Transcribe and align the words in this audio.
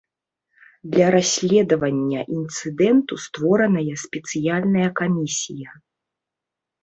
Для 0.93 1.07
расследавання 1.15 2.19
інцыдэнту 2.37 3.13
створаная 3.27 3.95
спецыяльная 4.05 4.89
камісія. 5.01 5.69